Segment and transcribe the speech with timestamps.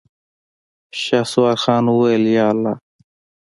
[1.03, 2.73] شهسوار خان وويل: ياالله.